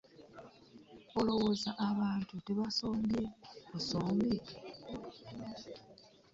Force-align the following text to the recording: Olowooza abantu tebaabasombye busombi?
Olowooza 1.19 1.69
abantu 1.89 2.33
tebaabasombye 2.45 3.21
busombi? 3.71 4.35